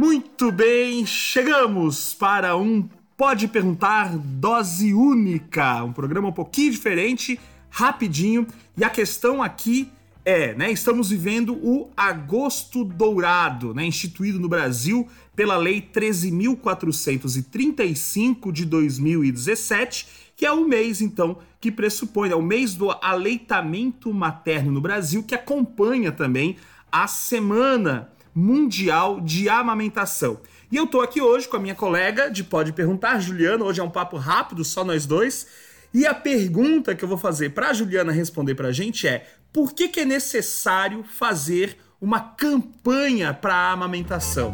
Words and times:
Muito 0.00 0.50
bem, 0.50 1.04
chegamos 1.04 2.14
para 2.14 2.56
um 2.56 2.88
Pode 3.18 3.46
Perguntar 3.46 4.16
Dose 4.16 4.94
Única, 4.94 5.84
um 5.84 5.92
programa 5.92 6.28
um 6.28 6.32
pouquinho 6.32 6.72
diferente, 6.72 7.38
rapidinho, 7.68 8.46
e 8.78 8.82
a 8.82 8.88
questão 8.88 9.42
aqui 9.42 9.92
é, 10.24 10.54
né, 10.54 10.72
estamos 10.72 11.10
vivendo 11.10 11.52
o 11.52 11.90
Agosto 11.94 12.82
Dourado, 12.82 13.74
né, 13.74 13.84
instituído 13.84 14.40
no 14.40 14.48
Brasil 14.48 15.06
pela 15.36 15.58
Lei 15.58 15.82
13.435 15.82 18.50
de 18.50 18.64
2017, 18.64 20.06
que 20.34 20.46
é 20.46 20.50
o 20.50 20.66
mês, 20.66 21.02
então, 21.02 21.36
que 21.60 21.70
pressupõe, 21.70 22.30
é 22.30 22.34
o 22.34 22.40
mês 22.40 22.74
do 22.74 22.90
aleitamento 22.90 24.14
materno 24.14 24.72
no 24.72 24.80
Brasil, 24.80 25.22
que 25.22 25.34
acompanha 25.34 26.10
também 26.10 26.56
a 26.90 27.06
Semana 27.06 28.10
Mundial 28.34 29.20
de 29.20 29.48
Amamentação. 29.48 30.40
E 30.70 30.76
eu 30.76 30.86
tô 30.86 31.00
aqui 31.00 31.20
hoje 31.20 31.48
com 31.48 31.56
a 31.56 31.60
minha 31.60 31.74
colega 31.74 32.30
de 32.30 32.44
Pode 32.44 32.72
Perguntar, 32.72 33.18
Juliana. 33.20 33.64
Hoje 33.64 33.80
é 33.80 33.84
um 33.84 33.90
papo 33.90 34.16
rápido, 34.16 34.64
só 34.64 34.84
nós 34.84 35.06
dois. 35.06 35.46
E 35.92 36.06
a 36.06 36.14
pergunta 36.14 36.94
que 36.94 37.04
eu 37.04 37.08
vou 37.08 37.18
fazer 37.18 37.50
para 37.50 37.72
Juliana 37.72 38.12
responder 38.12 38.54
para 38.54 38.68
a 38.68 38.72
gente 38.72 39.08
é: 39.08 39.26
por 39.52 39.72
que, 39.72 39.88
que 39.88 40.00
é 40.00 40.04
necessário 40.04 41.02
fazer 41.02 41.76
uma 42.00 42.20
campanha 42.20 43.34
para 43.34 43.54
a 43.54 43.72
amamentação? 43.72 44.52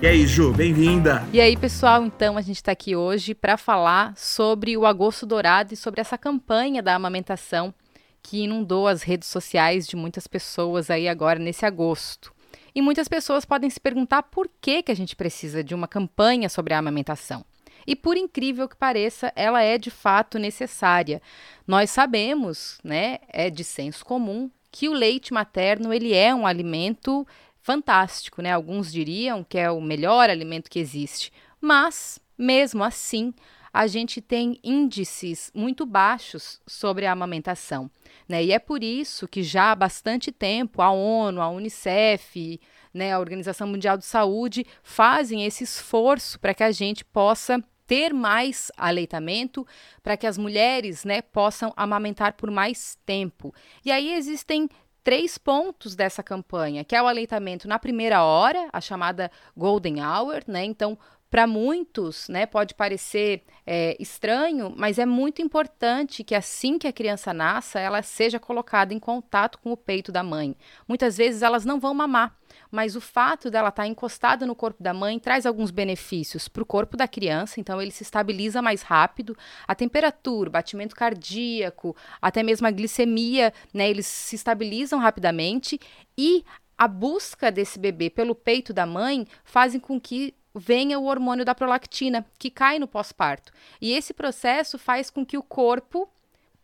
E 0.00 0.06
aí, 0.06 0.26
Ju, 0.26 0.52
bem-vinda. 0.52 1.24
E 1.32 1.40
aí, 1.40 1.56
pessoal, 1.56 2.04
então 2.04 2.36
a 2.36 2.40
gente 2.40 2.56
está 2.56 2.72
aqui 2.72 2.96
hoje 2.96 3.34
para 3.34 3.56
falar 3.56 4.12
sobre 4.16 4.76
o 4.76 4.84
Agosto 4.84 5.24
Dourado 5.24 5.74
e 5.74 5.76
sobre 5.76 6.00
essa 6.00 6.18
campanha 6.18 6.82
da 6.82 6.94
amamentação 6.94 7.72
que 8.22 8.44
inundou 8.44 8.86
as 8.86 9.02
redes 9.02 9.28
sociais 9.28 9.86
de 9.86 9.96
muitas 9.96 10.26
pessoas 10.26 10.90
aí 10.90 11.08
agora 11.08 11.38
nesse 11.38 11.66
agosto. 11.66 12.32
E 12.74 12.80
muitas 12.80 13.08
pessoas 13.08 13.44
podem 13.44 13.68
se 13.68 13.80
perguntar 13.80 14.22
por 14.24 14.48
que, 14.60 14.82
que 14.82 14.92
a 14.92 14.96
gente 14.96 15.16
precisa 15.16 15.62
de 15.62 15.74
uma 15.74 15.88
campanha 15.88 16.48
sobre 16.48 16.72
a 16.72 16.78
amamentação. 16.78 17.44
E 17.86 17.96
por 17.96 18.16
incrível 18.16 18.68
que 18.68 18.76
pareça, 18.76 19.32
ela 19.34 19.62
é 19.62 19.76
de 19.76 19.90
fato 19.90 20.38
necessária. 20.38 21.20
Nós 21.66 21.90
sabemos, 21.90 22.78
né, 22.82 23.18
é 23.28 23.50
de 23.50 23.64
senso 23.64 24.04
comum, 24.04 24.50
que 24.70 24.88
o 24.88 24.92
leite 24.92 25.34
materno 25.34 25.92
ele 25.92 26.14
é 26.14 26.34
um 26.34 26.46
alimento 26.46 27.26
fantástico, 27.60 28.40
né? 28.40 28.52
Alguns 28.52 28.90
diriam 28.90 29.44
que 29.44 29.58
é 29.58 29.70
o 29.70 29.80
melhor 29.80 30.30
alimento 30.30 30.70
que 30.70 30.78
existe. 30.78 31.32
Mas, 31.60 32.18
mesmo 32.38 32.82
assim, 32.82 33.34
a 33.72 33.86
gente 33.86 34.20
tem 34.20 34.58
índices 34.62 35.50
muito 35.54 35.86
baixos 35.86 36.60
sobre 36.66 37.06
a 37.06 37.12
amamentação. 37.12 37.90
Né? 38.28 38.44
E 38.44 38.52
é 38.52 38.58
por 38.58 38.82
isso 38.82 39.26
que 39.26 39.42
já 39.42 39.72
há 39.72 39.74
bastante 39.74 40.30
tempo 40.30 40.82
a 40.82 40.90
ONU, 40.90 41.40
a 41.40 41.48
Unicef, 41.48 42.60
né, 42.92 43.12
a 43.12 43.18
Organização 43.18 43.66
Mundial 43.66 43.96
de 43.96 44.04
Saúde 44.04 44.66
fazem 44.82 45.46
esse 45.46 45.64
esforço 45.64 46.38
para 46.38 46.52
que 46.52 46.62
a 46.62 46.70
gente 46.70 47.04
possa 47.04 47.62
ter 47.86 48.12
mais 48.12 48.70
aleitamento, 48.76 49.66
para 50.02 50.16
que 50.16 50.26
as 50.26 50.38
mulheres 50.38 51.04
né, 51.04 51.20
possam 51.20 51.72
amamentar 51.76 52.34
por 52.34 52.50
mais 52.50 52.98
tempo. 53.04 53.54
E 53.84 53.90
aí 53.90 54.12
existem 54.12 54.68
três 55.02 55.36
pontos 55.36 55.96
dessa 55.96 56.22
campanha, 56.22 56.84
que 56.84 56.94
é 56.94 57.02
o 57.02 57.08
aleitamento 57.08 57.66
na 57.66 57.78
primeira 57.78 58.22
hora, 58.22 58.68
a 58.72 58.80
chamada 58.80 59.30
golden 59.56 60.00
hour, 60.00 60.42
né? 60.46 60.64
Então, 60.64 60.96
para 61.32 61.46
muitos, 61.46 62.28
né, 62.28 62.44
pode 62.44 62.74
parecer 62.74 63.42
é, 63.66 63.96
estranho, 63.98 64.74
mas 64.76 64.98
é 64.98 65.06
muito 65.06 65.40
importante 65.40 66.22
que 66.22 66.34
assim 66.34 66.78
que 66.78 66.86
a 66.86 66.92
criança 66.92 67.32
nasça, 67.32 67.80
ela 67.80 68.02
seja 68.02 68.38
colocada 68.38 68.92
em 68.92 68.98
contato 68.98 69.58
com 69.58 69.72
o 69.72 69.76
peito 69.76 70.12
da 70.12 70.22
mãe. 70.22 70.54
Muitas 70.86 71.16
vezes 71.16 71.40
elas 71.40 71.64
não 71.64 71.80
vão 71.80 71.94
mamar, 71.94 72.36
mas 72.70 72.96
o 72.96 73.00
fato 73.00 73.50
dela 73.50 73.70
estar 73.70 73.84
tá 73.84 73.88
encostada 73.88 74.44
no 74.44 74.54
corpo 74.54 74.82
da 74.82 74.92
mãe 74.92 75.18
traz 75.18 75.46
alguns 75.46 75.70
benefícios 75.70 76.48
para 76.48 76.62
o 76.62 76.66
corpo 76.66 76.98
da 76.98 77.08
criança, 77.08 77.60
então 77.60 77.80
ele 77.80 77.92
se 77.92 78.02
estabiliza 78.02 78.60
mais 78.60 78.82
rápido, 78.82 79.34
a 79.66 79.74
temperatura, 79.74 80.50
o 80.50 80.52
batimento 80.52 80.94
cardíaco, 80.94 81.96
até 82.20 82.42
mesmo 82.42 82.66
a 82.66 82.70
glicemia, 82.70 83.54
né, 83.72 83.88
eles 83.88 84.04
se 84.04 84.36
estabilizam 84.36 84.98
rapidamente 84.98 85.80
e 86.14 86.44
a 86.76 86.86
busca 86.86 87.50
desse 87.50 87.78
bebê 87.78 88.10
pelo 88.10 88.34
peito 88.34 88.74
da 88.74 88.84
mãe 88.84 89.26
fazem 89.44 89.80
com 89.80 89.98
que 89.98 90.34
venha 90.54 90.98
o 90.98 91.04
hormônio 91.04 91.44
da 91.44 91.54
prolactina, 91.54 92.24
que 92.38 92.50
cai 92.50 92.78
no 92.78 92.86
pós-parto. 92.86 93.52
E 93.80 93.92
esse 93.92 94.12
processo 94.12 94.78
faz 94.78 95.10
com 95.10 95.24
que 95.24 95.38
o 95.38 95.42
corpo 95.42 96.08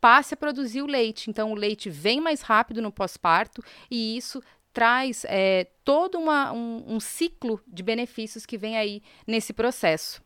passe 0.00 0.34
a 0.34 0.36
produzir 0.36 0.82
o 0.82 0.86
leite. 0.86 1.30
Então, 1.30 1.52
o 1.52 1.56
leite 1.56 1.90
vem 1.90 2.20
mais 2.20 2.42
rápido 2.42 2.82
no 2.82 2.92
pós-parto 2.92 3.62
e 3.90 4.16
isso 4.16 4.42
traz 4.72 5.24
é, 5.28 5.66
todo 5.84 6.18
uma, 6.18 6.52
um, 6.52 6.84
um 6.86 7.00
ciclo 7.00 7.60
de 7.66 7.82
benefícios 7.82 8.46
que 8.46 8.58
vem 8.58 8.76
aí 8.76 9.02
nesse 9.26 9.52
processo. 9.52 10.22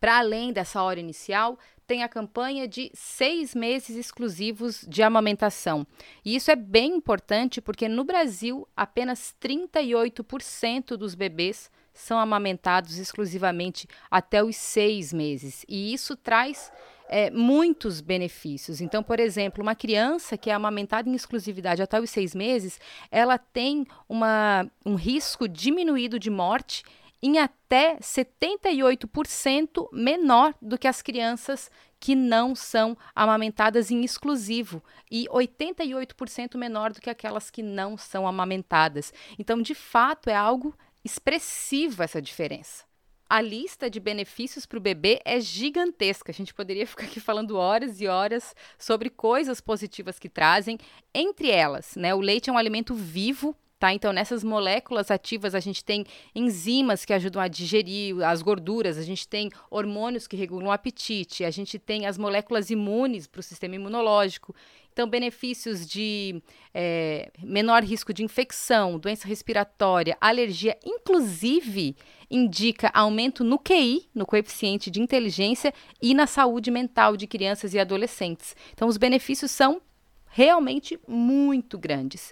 Para 0.00 0.18
além 0.18 0.52
dessa 0.52 0.82
hora 0.82 0.98
inicial, 0.98 1.58
tem 1.86 2.02
a 2.02 2.08
campanha 2.08 2.66
de 2.66 2.90
seis 2.94 3.54
meses 3.54 3.96
exclusivos 3.96 4.84
de 4.88 5.02
amamentação. 5.02 5.86
E 6.24 6.34
isso 6.34 6.50
é 6.50 6.56
bem 6.56 6.94
importante 6.94 7.60
porque 7.60 7.88
no 7.88 8.04
Brasil, 8.04 8.66
apenas 8.76 9.34
38% 9.40 10.96
dos 10.96 11.14
bebês 11.14 11.70
são 11.92 12.18
amamentados 12.18 12.98
exclusivamente 12.98 13.86
até 14.10 14.42
os 14.42 14.56
seis 14.56 15.12
meses. 15.12 15.64
E 15.68 15.92
isso 15.92 16.16
traz 16.16 16.72
é, 17.08 17.28
muitos 17.30 18.00
benefícios. 18.00 18.80
Então, 18.80 19.02
por 19.02 19.18
exemplo, 19.18 19.62
uma 19.62 19.74
criança 19.74 20.38
que 20.38 20.48
é 20.48 20.54
amamentada 20.54 21.08
em 21.08 21.14
exclusividade 21.14 21.82
até 21.82 22.00
os 22.00 22.08
seis 22.08 22.34
meses, 22.34 22.80
ela 23.10 23.36
tem 23.36 23.84
uma, 24.08 24.70
um 24.86 24.94
risco 24.94 25.48
diminuído 25.48 26.18
de 26.18 26.30
morte 26.30 26.84
em 27.22 27.38
até 27.38 27.96
78% 27.96 29.88
menor 29.92 30.54
do 30.62 30.78
que 30.78 30.88
as 30.88 31.02
crianças 31.02 31.70
que 31.98 32.14
não 32.14 32.54
são 32.54 32.96
amamentadas 33.14 33.90
em 33.90 34.02
exclusivo 34.02 34.82
e 35.10 35.26
88% 35.28 36.56
menor 36.56 36.92
do 36.92 37.00
que 37.00 37.10
aquelas 37.10 37.50
que 37.50 37.62
não 37.62 37.98
são 37.98 38.26
amamentadas. 38.26 39.12
Então, 39.38 39.60
de 39.60 39.74
fato, 39.74 40.30
é 40.30 40.34
algo 40.34 40.74
expressiva 41.04 42.04
essa 42.04 42.20
diferença. 42.20 42.84
A 43.28 43.40
lista 43.40 43.88
de 43.88 44.00
benefícios 44.00 44.66
para 44.66 44.78
o 44.78 44.80
bebê 44.80 45.20
é 45.24 45.38
gigantesca. 45.38 46.32
A 46.32 46.34
gente 46.34 46.52
poderia 46.52 46.84
ficar 46.88 47.04
aqui 47.04 47.20
falando 47.20 47.56
horas 47.56 48.00
e 48.00 48.08
horas 48.08 48.56
sobre 48.76 49.08
coisas 49.08 49.60
positivas 49.60 50.18
que 50.18 50.28
trazem. 50.28 50.78
Entre 51.14 51.48
elas, 51.48 51.94
né, 51.94 52.12
o 52.14 52.20
leite 52.20 52.50
é 52.50 52.52
um 52.52 52.58
alimento 52.58 52.94
vivo 52.94 53.56
Tá? 53.80 53.94
Então, 53.94 54.12
nessas 54.12 54.44
moléculas 54.44 55.10
ativas, 55.10 55.54
a 55.54 55.58
gente 55.58 55.82
tem 55.82 56.04
enzimas 56.34 57.02
que 57.06 57.14
ajudam 57.14 57.40
a 57.40 57.48
digerir 57.48 58.22
as 58.22 58.42
gorduras, 58.42 58.98
a 58.98 59.02
gente 59.02 59.26
tem 59.26 59.50
hormônios 59.70 60.26
que 60.26 60.36
regulam 60.36 60.68
o 60.68 60.70
apetite, 60.70 61.46
a 61.46 61.50
gente 61.50 61.78
tem 61.78 62.04
as 62.04 62.18
moléculas 62.18 62.68
imunes 62.68 63.26
para 63.26 63.40
o 63.40 63.42
sistema 63.42 63.76
imunológico. 63.76 64.54
Então, 64.92 65.08
benefícios 65.08 65.88
de 65.88 66.42
é, 66.74 67.32
menor 67.42 67.82
risco 67.82 68.12
de 68.12 68.22
infecção, 68.22 68.98
doença 68.98 69.26
respiratória, 69.26 70.14
alergia, 70.20 70.76
inclusive 70.84 71.96
indica 72.30 72.90
aumento 72.92 73.42
no 73.42 73.58
QI, 73.58 74.10
no 74.14 74.26
coeficiente 74.26 74.90
de 74.90 75.00
inteligência, 75.00 75.72
e 76.02 76.12
na 76.12 76.26
saúde 76.26 76.70
mental 76.70 77.16
de 77.16 77.26
crianças 77.26 77.72
e 77.72 77.78
adolescentes. 77.78 78.54
Então, 78.74 78.86
os 78.86 78.98
benefícios 78.98 79.50
são 79.50 79.80
realmente 80.26 81.00
muito 81.08 81.78
grandes. 81.78 82.30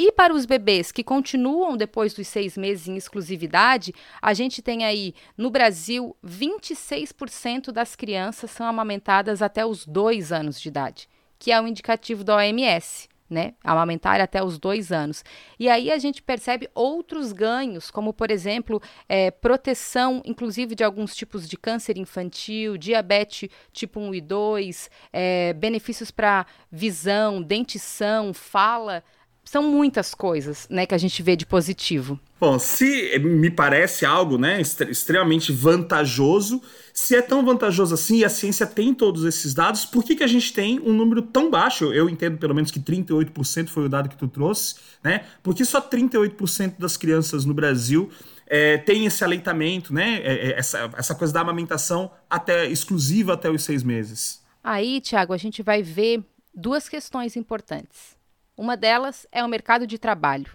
E 0.00 0.12
para 0.12 0.32
os 0.32 0.46
bebês 0.46 0.92
que 0.92 1.02
continuam 1.02 1.76
depois 1.76 2.14
dos 2.14 2.28
seis 2.28 2.56
meses 2.56 2.86
em 2.86 2.96
exclusividade, 2.96 3.92
a 4.22 4.32
gente 4.32 4.62
tem 4.62 4.84
aí 4.84 5.12
no 5.36 5.50
Brasil 5.50 6.16
26% 6.24 7.72
das 7.72 7.96
crianças 7.96 8.52
são 8.52 8.64
amamentadas 8.64 9.42
até 9.42 9.66
os 9.66 9.84
dois 9.84 10.30
anos 10.30 10.60
de 10.60 10.68
idade, 10.68 11.08
que 11.36 11.50
é 11.50 11.60
o 11.60 11.66
indicativo 11.66 12.22
da 12.22 12.36
OMS. 12.36 13.08
Né, 13.30 13.52
amamentar 13.62 14.22
até 14.22 14.42
os 14.42 14.58
dois 14.58 14.90
anos. 14.90 15.22
E 15.58 15.68
aí 15.68 15.90
a 15.90 15.98
gente 15.98 16.22
percebe 16.22 16.66
outros 16.74 17.30
ganhos, 17.30 17.90
como, 17.90 18.10
por 18.10 18.30
exemplo, 18.30 18.80
é, 19.06 19.30
proteção, 19.30 20.22
inclusive, 20.24 20.74
de 20.74 20.82
alguns 20.82 21.14
tipos 21.14 21.46
de 21.46 21.54
câncer 21.54 21.98
infantil, 21.98 22.78
diabetes 22.78 23.50
tipo 23.70 24.00
1 24.00 24.14
e 24.14 24.20
2, 24.22 24.90
é, 25.12 25.52
benefícios 25.52 26.10
para 26.10 26.46
visão, 26.72 27.42
dentição, 27.42 28.32
fala 28.32 29.04
são 29.48 29.62
muitas 29.62 30.14
coisas, 30.14 30.66
né, 30.68 30.84
que 30.84 30.94
a 30.94 30.98
gente 30.98 31.22
vê 31.22 31.34
de 31.34 31.46
positivo. 31.46 32.20
Bom, 32.38 32.58
se 32.58 33.18
me 33.18 33.50
parece 33.50 34.04
algo, 34.04 34.36
né, 34.36 34.60
extremamente 34.60 35.52
vantajoso, 35.52 36.60
se 36.92 37.16
é 37.16 37.22
tão 37.22 37.42
vantajoso 37.42 37.94
assim 37.94 38.18
e 38.18 38.24
a 38.26 38.28
ciência 38.28 38.66
tem 38.66 38.92
todos 38.92 39.24
esses 39.24 39.54
dados, 39.54 39.86
por 39.86 40.04
que, 40.04 40.16
que 40.16 40.22
a 40.22 40.26
gente 40.26 40.52
tem 40.52 40.78
um 40.80 40.92
número 40.92 41.22
tão 41.22 41.50
baixo? 41.50 41.92
Eu 41.94 42.10
entendo 42.10 42.36
pelo 42.36 42.54
menos 42.54 42.70
que 42.70 42.78
38% 42.78 43.68
foi 43.68 43.86
o 43.86 43.88
dado 43.88 44.10
que 44.10 44.18
tu 44.18 44.28
trouxe, 44.28 44.74
né? 45.02 45.24
Porque 45.42 45.64
só 45.64 45.80
38% 45.80 46.74
das 46.78 46.98
crianças 46.98 47.46
no 47.46 47.54
Brasil 47.54 48.10
é, 48.46 48.76
tem 48.76 49.06
esse 49.06 49.24
aleitamento, 49.24 49.94
né? 49.94 50.20
É, 50.22 50.48
é, 50.48 50.58
essa, 50.58 50.90
essa 50.94 51.14
coisa 51.14 51.32
da 51.32 51.40
amamentação 51.40 52.10
até 52.28 52.66
exclusiva 52.66 53.32
até 53.32 53.50
os 53.50 53.62
seis 53.62 53.82
meses. 53.82 54.42
Aí, 54.62 55.00
Tiago, 55.00 55.32
a 55.32 55.38
gente 55.38 55.62
vai 55.62 55.82
ver 55.82 56.22
duas 56.54 56.86
questões 56.86 57.34
importantes. 57.34 58.17
Uma 58.58 58.76
delas 58.76 59.24
é 59.30 59.44
o 59.44 59.48
mercado 59.48 59.86
de 59.86 59.98
trabalho. 59.98 60.50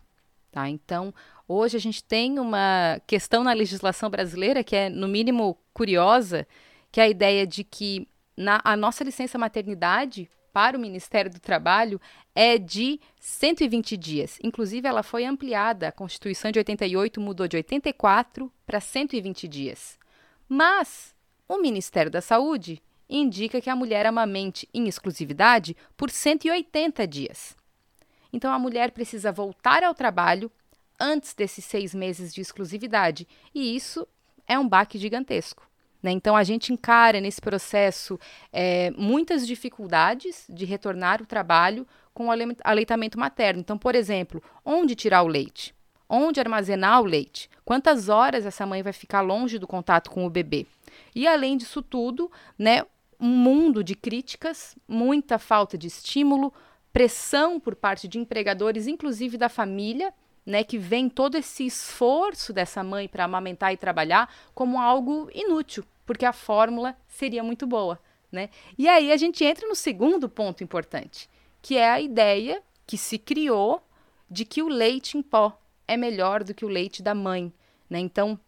Tá? 0.51 0.67
Então, 0.67 1.13
hoje 1.47 1.77
a 1.77 1.79
gente 1.79 2.03
tem 2.03 2.37
uma 2.37 3.01
questão 3.07 3.45
na 3.45 3.53
legislação 3.53 4.09
brasileira 4.09 4.61
que 4.61 4.75
é, 4.75 4.89
no 4.89 5.07
mínimo, 5.07 5.57
curiosa, 5.73 6.45
que 6.91 6.99
é 6.99 7.05
a 7.05 7.09
ideia 7.09 7.47
de 7.47 7.63
que 7.63 8.05
na, 8.35 8.59
a 8.61 8.75
nossa 8.75 9.05
licença 9.05 9.37
maternidade 9.37 10.29
para 10.51 10.77
o 10.77 10.81
Ministério 10.81 11.31
do 11.31 11.39
Trabalho 11.39 11.99
é 12.35 12.57
de 12.57 12.99
120 13.21 13.95
dias. 13.95 14.37
Inclusive, 14.43 14.85
ela 14.85 15.01
foi 15.01 15.23
ampliada. 15.23 15.87
A 15.87 15.91
Constituição 15.91 16.51
de 16.51 16.59
88 16.59 17.21
mudou 17.21 17.47
de 17.47 17.55
84 17.55 18.51
para 18.65 18.81
120 18.81 19.47
dias. 19.47 19.97
Mas 20.49 21.15
o 21.47 21.57
Ministério 21.57 22.11
da 22.11 22.19
Saúde 22.19 22.83
indica 23.09 23.61
que 23.61 23.69
a 23.69 23.75
mulher 23.77 24.05
amamente 24.05 24.67
em 24.73 24.89
exclusividade 24.89 25.73
por 25.95 26.11
180 26.11 27.07
dias. 27.07 27.55
Então, 28.33 28.51
a 28.51 28.59
mulher 28.59 28.91
precisa 28.91 29.31
voltar 29.31 29.83
ao 29.83 29.93
trabalho 29.93 30.51
antes 30.99 31.33
desses 31.33 31.63
seis 31.63 31.93
meses 31.93 32.33
de 32.33 32.41
exclusividade, 32.41 33.27
e 33.53 33.75
isso 33.75 34.07
é 34.47 34.57
um 34.57 34.67
baque 34.67 34.97
gigantesco. 34.97 35.65
Né? 36.01 36.11
Então, 36.11 36.35
a 36.35 36.43
gente 36.43 36.73
encara 36.73 37.21
nesse 37.21 37.39
processo 37.39 38.19
é, 38.51 38.91
muitas 38.91 39.47
dificuldades 39.47 40.45
de 40.49 40.65
retornar 40.65 41.21
o 41.21 41.25
trabalho 41.25 41.87
com 42.13 42.27
o 42.27 42.31
aleitamento 42.63 43.17
materno. 43.17 43.61
Então, 43.61 43.77
por 43.77 43.95
exemplo, 43.95 44.43
onde 44.65 44.95
tirar 44.95 45.23
o 45.23 45.27
leite? 45.27 45.73
Onde 46.09 46.39
armazenar 46.39 47.01
o 47.01 47.05
leite? 47.05 47.49
Quantas 47.63 48.09
horas 48.09 48.45
essa 48.45 48.65
mãe 48.65 48.83
vai 48.83 48.93
ficar 48.93 49.21
longe 49.21 49.57
do 49.57 49.65
contato 49.65 50.11
com 50.11 50.25
o 50.25 50.29
bebê? 50.29 50.67
E 51.15 51.25
além 51.25 51.57
disso 51.57 51.81
tudo, 51.81 52.29
né, 52.59 52.83
um 53.19 53.29
mundo 53.29 53.83
de 53.83 53.95
críticas, 53.95 54.75
muita 54.87 55.39
falta 55.39 55.77
de 55.77 55.87
estímulo, 55.87 56.53
pressão 56.93 57.59
por 57.59 57.75
parte 57.75 58.07
de 58.07 58.19
empregadores, 58.19 58.85
inclusive 58.85 59.35
da 59.35 59.49
família, 59.49 60.13
né, 60.45 60.63
que 60.63 60.77
vem 60.77 61.09
todo 61.09 61.35
esse 61.35 61.65
esforço 61.65 62.53
dessa 62.53 62.83
mãe 62.83 63.07
para 63.07 63.23
amamentar 63.23 63.73
e 63.73 63.77
trabalhar 63.77 64.31
como 64.53 64.79
algo 64.79 65.29
inútil, 65.33 65.83
porque 66.05 66.25
a 66.25 66.33
fórmula 66.33 66.95
seria 67.07 67.43
muito 67.43 67.65
boa. 67.65 67.99
Né? 68.31 68.49
E 68.77 68.87
aí 68.87 69.11
a 69.11 69.17
gente 69.17 69.43
entra 69.43 69.67
no 69.67 69.75
segundo 69.75 70.29
ponto 70.29 70.63
importante, 70.63 71.29
que 71.61 71.77
é 71.77 71.89
a 71.89 71.99
ideia 71.99 72.61
que 72.85 72.97
se 72.97 73.17
criou 73.17 73.81
de 74.29 74.45
que 74.45 74.61
o 74.61 74.67
leite 74.67 75.17
em 75.17 75.21
pó 75.21 75.57
é 75.87 75.95
melhor 75.95 76.43
do 76.43 76.53
que 76.53 76.65
o 76.65 76.69
leite 76.69 77.01
da 77.01 77.15
mãe. 77.15 77.53
Né? 77.89 77.99
Então, 77.99 78.39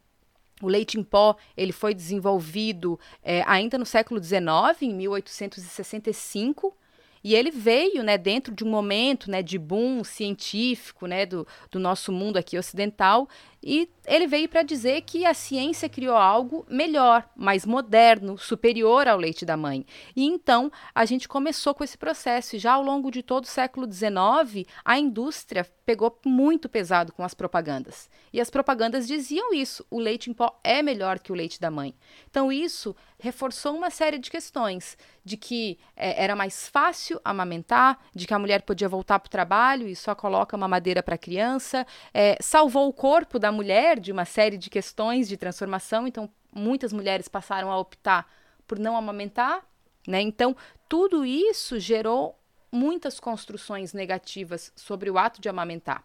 o 0.62 0.68
leite 0.68 1.00
em 1.00 1.04
pó 1.04 1.36
ele 1.56 1.72
foi 1.72 1.94
desenvolvido 1.94 3.00
é, 3.24 3.44
ainda 3.46 3.78
no 3.78 3.86
século 3.86 4.22
XIX, 4.22 4.82
em 4.82 4.94
1865, 4.94 6.76
e 7.26 7.34
ele 7.34 7.50
veio, 7.50 8.04
né, 8.04 8.20
dentro 8.20 8.54
de 8.54 8.64
um 8.64 8.70
momento, 8.70 9.32
né, 9.32 9.42
de 9.42 9.58
boom 9.58 10.04
científico, 10.04 11.08
né, 11.08 11.26
do, 11.26 11.48
do 11.72 11.80
nosso 11.80 12.12
mundo 12.12 12.38
aqui 12.38 12.56
ocidental, 12.56 13.28
e 13.66 13.90
ele 14.06 14.28
veio 14.28 14.48
para 14.48 14.62
dizer 14.62 15.02
que 15.02 15.26
a 15.26 15.34
ciência 15.34 15.90
criou 15.90 16.16
algo 16.16 16.64
melhor, 16.70 17.28
mais 17.36 17.66
moderno, 17.66 18.38
superior 18.38 19.08
ao 19.08 19.18
leite 19.18 19.44
da 19.44 19.58
mãe. 19.58 19.84
E 20.16 20.24
então 20.24 20.72
a 20.94 21.04
gente 21.04 21.28
começou 21.28 21.74
com 21.74 21.84
esse 21.84 21.98
processo, 21.98 22.56
e 22.56 22.60
já 22.60 22.74
ao 22.74 22.84
longo 22.84 23.10
de 23.10 23.24
todo 23.24 23.46
o 23.46 23.48
século 23.48 23.92
XIX, 23.92 24.68
a 24.84 25.00
indústria 25.00 25.66
pegou 25.84 26.20
muito 26.24 26.70
pesado 26.70 27.12
com 27.12 27.24
as 27.24 27.34
propagandas. 27.34 28.10
E 28.32 28.40
as 28.40 28.52
propagandas 28.52 29.08
diziam 29.08 29.52
isso: 29.52 29.84
o 29.90 30.00
leite 30.00 30.30
em 30.30 30.34
pó 30.34 30.60
é 30.64 30.84
melhor 30.84 31.18
que 31.18 31.32
o 31.32 31.36
leite 31.36 31.60
da 31.60 31.72
mãe. 31.72 31.96
Então 32.30 32.52
isso 32.52 32.96
reforçou 33.18 33.76
uma 33.76 33.90
série 33.90 34.20
de 34.20 34.30
questões 34.30 34.98
de 35.24 35.38
que 35.38 35.80
é, 35.96 36.24
era 36.24 36.36
mais 36.36 36.68
fácil 36.68 37.20
amamentar, 37.24 38.00
de 38.14 38.28
que 38.28 38.34
a 38.34 38.40
mulher 38.40 38.62
podia 38.62 38.88
voltar 38.88 39.20
para 39.20 39.28
o 39.28 39.32
trabalho 39.32 39.88
e 39.88 39.96
só 39.96 40.14
coloca 40.14 40.56
uma 40.56 40.68
madeira 40.68 41.02
para 41.02 41.16
a 41.16 41.18
criança, 41.18 41.86
é, 42.14 42.38
salvou 42.40 42.88
o 42.88 42.94
corpo 42.94 43.40
da 43.40 43.52
mulher 43.56 44.00
de 44.00 44.12
uma 44.12 44.26
série 44.26 44.58
de 44.58 44.70
questões 44.70 45.28
de 45.28 45.38
transformação, 45.38 46.08
então 46.08 46.30
muitas 46.54 46.94
mulheres 46.94 47.28
passaram 47.28 47.72
a 47.72 47.80
optar 47.80 48.30
por 48.68 48.78
não 48.78 48.96
amamentar, 48.96 49.66
né? 50.08 50.22
Então, 50.22 50.56
tudo 50.88 51.26
isso 51.26 51.80
gerou 51.80 52.38
muitas 52.72 53.20
construções 53.20 53.94
negativas 53.94 54.72
sobre 54.76 55.10
o 55.10 55.18
ato 55.18 55.42
de 55.42 55.50
amamentar. 55.50 56.04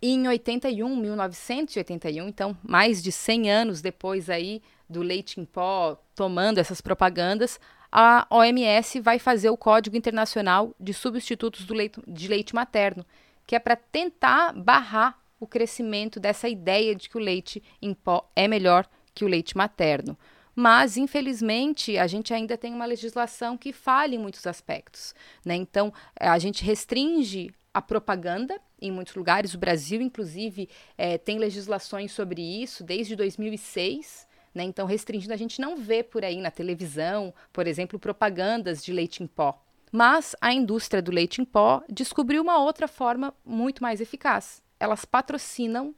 E 0.00 0.10
em 0.10 0.28
81, 0.28 0.96
1981, 0.96 2.28
então 2.28 2.56
mais 2.62 3.02
de 3.02 3.10
100 3.10 3.50
anos 3.50 3.80
depois 3.80 4.28
aí 4.28 4.62
do 4.88 5.02
leite 5.02 5.40
em 5.40 5.44
pó 5.44 5.96
tomando 6.14 6.58
essas 6.58 6.80
propagandas, 6.80 7.58
a 7.90 8.26
OMS 8.30 9.00
vai 9.00 9.18
fazer 9.18 9.48
o 9.50 9.56
Código 9.56 9.96
Internacional 9.96 10.74
de 10.78 10.92
Substitutos 10.92 11.64
do 11.64 11.74
leite, 11.74 12.00
de 12.06 12.28
Leite 12.28 12.54
Materno, 12.54 13.06
que 13.46 13.56
é 13.56 13.58
para 13.58 13.76
tentar 13.76 14.52
barrar 14.52 15.18
o 15.38 15.46
crescimento 15.46 16.18
dessa 16.18 16.48
ideia 16.48 16.94
de 16.94 17.08
que 17.08 17.16
o 17.16 17.20
leite 17.20 17.62
em 17.80 17.92
pó 17.94 18.30
é 18.34 18.48
melhor 18.48 18.88
que 19.14 19.24
o 19.24 19.28
leite 19.28 19.56
materno. 19.56 20.16
Mas, 20.54 20.96
infelizmente, 20.96 21.98
a 21.98 22.06
gente 22.06 22.32
ainda 22.32 22.56
tem 22.56 22.72
uma 22.72 22.86
legislação 22.86 23.58
que 23.58 23.74
falha 23.74 24.14
em 24.14 24.18
muitos 24.18 24.46
aspectos. 24.46 25.14
Né? 25.44 25.54
Então, 25.54 25.92
a 26.18 26.38
gente 26.38 26.64
restringe 26.64 27.50
a 27.74 27.82
propaganda 27.82 28.58
em 28.80 28.90
muitos 28.90 29.14
lugares. 29.14 29.52
O 29.52 29.58
Brasil, 29.58 30.00
inclusive, 30.00 30.68
é, 30.96 31.18
tem 31.18 31.38
legislações 31.38 32.12
sobre 32.12 32.40
isso 32.40 32.82
desde 32.82 33.14
2006. 33.14 34.26
Né? 34.54 34.64
Então, 34.64 34.86
restringindo, 34.86 35.34
a 35.34 35.36
gente 35.36 35.60
não 35.60 35.76
vê 35.76 36.02
por 36.02 36.24
aí 36.24 36.40
na 36.40 36.50
televisão, 36.50 37.34
por 37.52 37.66
exemplo, 37.66 37.98
propagandas 37.98 38.82
de 38.82 38.94
leite 38.94 39.22
em 39.22 39.26
pó. 39.26 39.62
Mas 39.92 40.34
a 40.40 40.54
indústria 40.54 41.02
do 41.02 41.12
leite 41.12 41.42
em 41.42 41.44
pó 41.44 41.82
descobriu 41.86 42.42
uma 42.42 42.58
outra 42.58 42.88
forma 42.88 43.34
muito 43.44 43.82
mais 43.82 44.00
eficaz, 44.00 44.62
elas 44.78 45.04
patrocinam 45.04 45.94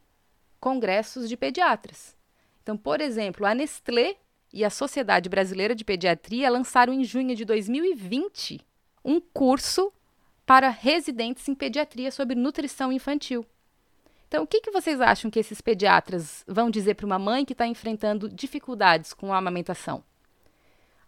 congressos 0.61 1.29
de 1.29 1.37
pediatras. 1.37 2.17
Então, 2.63 2.77
por 2.77 3.01
exemplo, 3.01 3.47
a 3.47 3.55
Nestlé 3.55 4.17
e 4.53 4.65
a 4.65 4.71
Sociedade 4.71 5.29
Brasileira 5.29 5.75
de 5.75 5.85
Pediatria 5.85 6.51
lançaram 6.51 6.93
em 6.93 7.05
junho 7.05 7.35
de 7.35 7.45
2020 7.45 8.61
um 9.05 9.21
curso 9.21 9.93
para 10.45 10.69
residentes 10.69 11.47
em 11.49 11.55
pediatria 11.55 12.11
sobre 12.11 12.35
nutrição 12.35 12.93
infantil. 12.93 13.45
Então, 14.27 14.45
o 14.45 14.47
que, 14.47 14.61
que 14.61 14.71
vocês 14.71 15.01
acham 15.01 15.31
que 15.31 15.39
esses 15.39 15.61
pediatras 15.61 16.45
vão 16.47 16.71
dizer 16.71 16.95
para 16.95 17.07
uma 17.07 17.19
mãe 17.19 17.45
que 17.45 17.55
está 17.55 17.67
enfrentando 17.67 18.29
dificuldades 18.29 19.15
com 19.15 19.33
a 19.33 19.39
amamentação? 19.39 20.05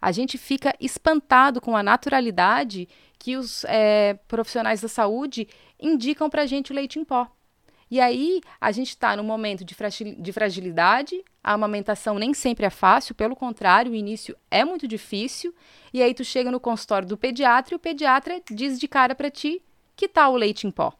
A 0.01 0.11
gente 0.11 0.37
fica 0.37 0.75
espantado 0.79 1.61
com 1.61 1.77
a 1.77 1.83
naturalidade 1.83 2.89
que 3.19 3.37
os 3.37 3.63
é, 3.65 4.15
profissionais 4.27 4.81
da 4.81 4.87
saúde 4.87 5.47
indicam 5.79 6.27
para 6.27 6.41
a 6.41 6.45
gente 6.47 6.71
o 6.71 6.75
leite 6.75 6.97
em 6.97 7.05
pó. 7.05 7.31
E 7.91 7.99
aí 7.99 8.39
a 8.59 8.71
gente 8.71 8.89
está 8.89 9.17
num 9.17 9.23
momento 9.23 9.65
de, 9.65 9.75
de 10.17 10.31
fragilidade, 10.31 11.21
a 11.43 11.51
amamentação 11.51 12.17
nem 12.17 12.33
sempre 12.33 12.65
é 12.65 12.69
fácil, 12.69 13.13
pelo 13.13 13.35
contrário, 13.35 13.91
o 13.91 13.95
início 13.95 14.37
é 14.49 14.63
muito 14.63 14.87
difícil. 14.87 15.53
E 15.93 16.01
aí 16.01 16.13
tu 16.13 16.23
chega 16.23 16.49
no 16.49 16.59
consultório 16.59 17.05
do 17.05 17.17
pediatra 17.17 17.73
e 17.73 17.75
o 17.75 17.79
pediatra 17.79 18.41
diz 18.49 18.79
de 18.79 18.87
cara 18.87 19.13
para 19.13 19.29
ti 19.29 19.61
que 19.93 20.07
tal 20.07 20.33
o 20.33 20.37
leite 20.37 20.65
em 20.65 20.71
pó. 20.71 20.93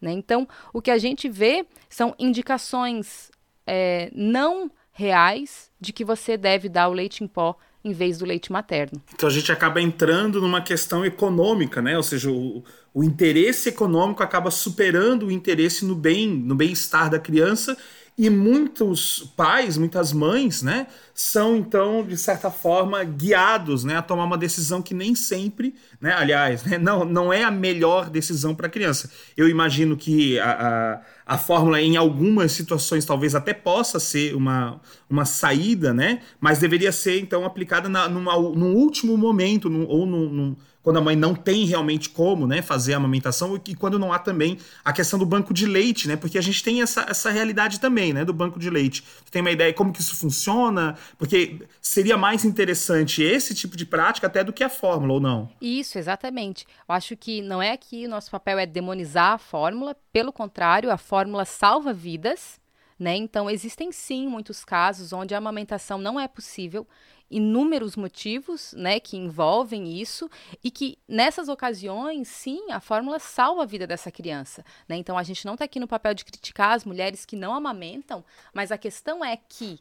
Né? 0.00 0.10
Então, 0.10 0.48
o 0.72 0.82
que 0.82 0.90
a 0.90 0.98
gente 0.98 1.28
vê 1.28 1.64
são 1.88 2.16
indicações 2.18 3.30
é, 3.64 4.10
não 4.12 4.68
reais 4.90 5.70
de 5.80 5.92
que 5.92 6.04
você 6.04 6.36
deve 6.36 6.68
dar 6.68 6.88
o 6.88 6.92
leite 6.92 7.22
em 7.22 7.28
pó 7.28 7.56
em 7.84 7.92
vez 7.92 8.18
do 8.18 8.24
leite 8.24 8.50
materno. 8.50 9.00
Então 9.14 9.28
a 9.28 9.32
gente 9.32 9.52
acaba 9.52 9.80
entrando 9.80 10.40
numa 10.40 10.62
questão 10.62 11.04
econômica, 11.04 11.82
né? 11.82 11.96
Ou 11.96 12.02
seja, 12.02 12.30
o, 12.30 12.64
o 12.94 13.04
interesse 13.04 13.68
econômico 13.68 14.22
acaba 14.22 14.50
superando 14.50 15.26
o 15.26 15.30
interesse 15.30 15.84
no 15.84 15.94
bem, 15.94 16.28
no 16.28 16.54
bem-estar 16.54 17.10
da 17.10 17.18
criança 17.18 17.76
e 18.16 18.30
muitos 18.30 19.32
pais, 19.36 19.76
muitas 19.76 20.12
mães, 20.12 20.62
né, 20.62 20.86
são 21.12 21.56
então 21.56 22.06
de 22.06 22.16
certa 22.16 22.48
forma 22.50 23.02
guiados, 23.02 23.82
né, 23.82 23.96
a 23.96 24.02
tomar 24.02 24.24
uma 24.24 24.38
decisão 24.38 24.80
que 24.80 24.94
nem 24.94 25.16
sempre, 25.16 25.74
né, 26.00 26.14
aliás, 26.14 26.62
né, 26.62 26.78
não, 26.78 27.04
não 27.04 27.32
é 27.32 27.42
a 27.42 27.50
melhor 27.50 28.08
decisão 28.08 28.54
para 28.54 28.68
a 28.68 28.70
criança. 28.70 29.10
Eu 29.36 29.48
imagino 29.48 29.96
que 29.96 30.38
a, 30.38 30.52
a, 30.52 31.00
a, 31.26 31.38
fórmula 31.38 31.80
em 31.80 31.96
algumas 31.96 32.52
situações 32.52 33.04
talvez 33.04 33.34
até 33.34 33.52
possa 33.52 33.98
ser 33.98 34.34
uma, 34.34 34.80
uma 35.08 35.24
saída, 35.24 35.92
né, 35.92 36.20
mas 36.40 36.58
deveria 36.58 36.92
ser 36.92 37.20
então 37.20 37.44
aplicada 37.44 37.88
na, 37.88 38.08
numa, 38.08 38.34
num 38.36 38.74
último 38.74 39.16
momento, 39.16 39.68
num, 39.68 39.86
ou 39.86 40.06
num, 40.06 40.28
num 40.28 40.56
quando 40.84 40.98
a 40.98 41.00
mãe 41.00 41.16
não 41.16 41.34
tem 41.34 41.64
realmente 41.64 42.10
como 42.10 42.46
né, 42.46 42.60
fazer 42.60 42.92
a 42.92 42.98
amamentação 42.98 43.58
e 43.66 43.74
quando 43.74 43.98
não 43.98 44.12
há 44.12 44.18
também 44.18 44.58
a 44.84 44.92
questão 44.92 45.18
do 45.18 45.24
banco 45.24 45.54
de 45.54 45.64
leite, 45.66 46.06
né? 46.06 46.14
Porque 46.14 46.36
a 46.36 46.42
gente 46.42 46.62
tem 46.62 46.82
essa, 46.82 47.06
essa 47.08 47.30
realidade 47.30 47.80
também, 47.80 48.12
né? 48.12 48.22
Do 48.22 48.34
banco 48.34 48.58
de 48.60 48.68
leite. 48.68 49.02
tem 49.30 49.40
uma 49.40 49.50
ideia 49.50 49.72
de 49.72 49.76
como 49.76 49.94
que 49.94 50.02
isso 50.02 50.14
funciona? 50.14 50.94
Porque 51.16 51.62
seria 51.80 52.18
mais 52.18 52.44
interessante 52.44 53.22
esse 53.22 53.54
tipo 53.54 53.78
de 53.78 53.86
prática 53.86 54.26
até 54.26 54.44
do 54.44 54.52
que 54.52 54.62
a 54.62 54.68
fórmula, 54.68 55.14
ou 55.14 55.20
não? 55.20 55.48
Isso, 55.58 55.98
exatamente. 55.98 56.66
Eu 56.86 56.94
acho 56.94 57.16
que 57.16 57.40
não 57.40 57.62
é 57.62 57.74
que 57.78 58.04
o 58.04 58.10
nosso 58.10 58.30
papel 58.30 58.58
é 58.58 58.66
demonizar 58.66 59.32
a 59.32 59.38
fórmula, 59.38 59.96
pelo 60.12 60.34
contrário, 60.34 60.90
a 60.90 60.98
fórmula 60.98 61.13
salva 61.44 61.92
vidas, 61.92 62.60
né? 62.98 63.16
Então, 63.16 63.50
existem 63.50 63.90
sim 63.90 64.28
muitos 64.28 64.64
casos 64.64 65.12
onde 65.12 65.34
a 65.34 65.38
amamentação 65.38 65.98
não 65.98 66.18
é 66.18 66.28
possível 66.28 66.86
inúmeros 67.30 67.96
motivos, 67.96 68.72
né, 68.74 69.00
que 69.00 69.16
envolvem 69.16 70.00
isso 70.00 70.30
e 70.62 70.70
que 70.70 70.98
nessas 71.08 71.48
ocasiões, 71.48 72.28
sim, 72.28 72.70
a 72.70 72.80
fórmula 72.80 73.18
salva 73.18 73.62
a 73.62 73.66
vida 73.66 73.86
dessa 73.86 74.10
criança, 74.10 74.64
né? 74.88 74.96
Então 74.96 75.16
a 75.18 75.22
gente 75.22 75.44
não 75.44 75.54
está 75.54 75.64
aqui 75.64 75.80
no 75.80 75.88
papel 75.88 76.14
de 76.14 76.24
criticar 76.24 76.72
as 76.72 76.84
mulheres 76.84 77.24
que 77.24 77.34
não 77.34 77.54
amamentam, 77.54 78.24
mas 78.52 78.70
a 78.70 78.78
questão 78.78 79.24
é 79.24 79.36
que 79.36 79.80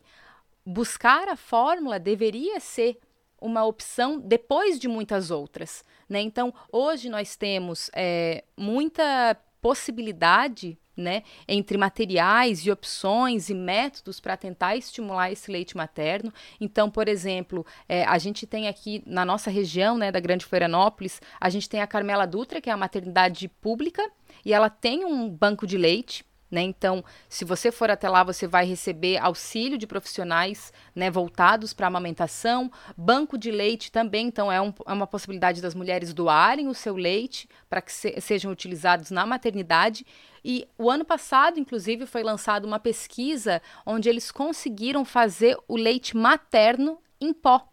buscar 0.65 1.27
a 1.27 1.35
fórmula 1.35 1.99
deveria 1.99 2.59
ser 2.59 2.97
uma 3.39 3.65
opção 3.65 4.19
depois 4.19 4.79
de 4.79 4.87
muitas 4.87 5.29
outras, 5.29 5.83
né? 6.09 6.21
Então 6.21 6.53
hoje 6.71 7.09
nós 7.09 7.35
temos 7.35 7.91
é, 7.93 8.45
muita 8.57 9.37
possibilidade 9.61 10.77
né, 10.95 11.23
entre 11.47 11.77
materiais 11.77 12.65
e 12.65 12.71
opções 12.71 13.49
e 13.49 13.53
métodos 13.53 14.19
para 14.19 14.37
tentar 14.37 14.75
estimular 14.75 15.31
esse 15.31 15.51
leite 15.51 15.75
materno. 15.75 16.31
Então, 16.59 16.89
por 16.89 17.07
exemplo, 17.07 17.65
é, 17.87 18.03
a 18.05 18.17
gente 18.17 18.45
tem 18.45 18.67
aqui 18.67 19.03
na 19.05 19.25
nossa 19.25 19.49
região, 19.49 19.97
né, 19.97 20.11
da 20.11 20.19
Grande 20.19 20.45
Florianópolis, 20.45 21.21
a 21.39 21.49
gente 21.49 21.67
tem 21.67 21.81
a 21.81 21.87
Carmela 21.87 22.25
Dutra, 22.25 22.61
que 22.61 22.69
é 22.69 22.73
a 22.73 22.77
maternidade 22.77 23.47
pública, 23.47 24.03
e 24.45 24.53
ela 24.53 24.69
tem 24.69 25.05
um 25.05 25.29
banco 25.29 25.65
de 25.65 25.77
leite 25.77 26.25
né? 26.53 26.61
Então, 26.61 27.03
se 27.27 27.43
você 27.43 27.71
for 27.71 27.89
até 27.89 28.07
lá, 28.07 28.23
você 28.23 28.45
vai 28.45 28.63
receber 28.63 29.17
auxílio 29.17 29.75
de 29.75 29.87
profissionais 29.87 30.71
né, 30.95 31.09
voltados 31.09 31.73
para 31.73 31.87
amamentação, 31.87 32.71
banco 32.95 33.39
de 33.39 33.49
leite 33.49 33.91
também, 33.91 34.27
então 34.27 34.51
é, 34.51 34.61
um, 34.61 34.71
é, 34.85 34.93
uma 34.93 35.07
possibilidade 35.07 35.63
das 35.63 35.73
mulheres 35.73 36.13
doarem 36.13 36.67
o 36.67 36.73
seu 36.75 36.95
leite 36.95 37.49
para 37.67 37.81
que 37.81 37.91
se, 37.91 38.21
sejam 38.21 38.51
utilizados 38.51 39.09
na 39.09 39.25
maternidade. 39.25 40.05
E 40.45 40.67
o 40.77 40.91
ano 40.91 41.03
passado, 41.03 41.59
inclusive, 41.59 42.05
foi 42.05 42.21
lançada 42.21 42.67
uma 42.67 42.79
pesquisa 42.79 43.59
onde 43.83 44.07
eles 44.07 44.29
conseguiram 44.29 45.03
fazer 45.03 45.57
o 45.67 45.75
leite 45.75 46.15
materno 46.15 46.99
em 47.19 47.33
pó. 47.33 47.72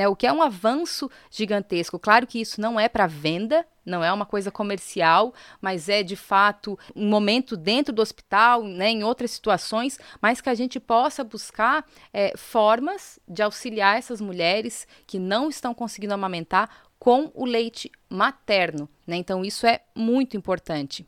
Né, 0.00 0.08
o 0.08 0.16
que 0.16 0.26
é 0.26 0.32
um 0.32 0.40
avanço 0.40 1.10
gigantesco. 1.30 1.98
Claro 1.98 2.26
que 2.26 2.40
isso 2.40 2.58
não 2.58 2.80
é 2.80 2.88
para 2.88 3.06
venda, 3.06 3.66
não 3.84 4.02
é 4.02 4.10
uma 4.10 4.24
coisa 4.24 4.50
comercial, 4.50 5.34
mas 5.60 5.90
é 5.90 6.02
de 6.02 6.16
fato 6.16 6.78
um 6.96 7.06
momento 7.06 7.54
dentro 7.54 7.92
do 7.92 8.00
hospital, 8.00 8.62
né, 8.62 8.88
em 8.88 9.04
outras 9.04 9.30
situações, 9.30 9.98
mas 10.18 10.40
que 10.40 10.48
a 10.48 10.54
gente 10.54 10.80
possa 10.80 11.22
buscar 11.22 11.84
é, 12.14 12.32
formas 12.34 13.18
de 13.28 13.42
auxiliar 13.42 13.98
essas 13.98 14.22
mulheres 14.22 14.88
que 15.06 15.18
não 15.18 15.50
estão 15.50 15.74
conseguindo 15.74 16.14
amamentar 16.14 16.70
com 16.98 17.30
o 17.34 17.44
leite 17.44 17.92
materno. 18.08 18.88
Né? 19.06 19.16
Então, 19.16 19.44
isso 19.44 19.66
é 19.66 19.82
muito 19.94 20.34
importante. 20.34 21.06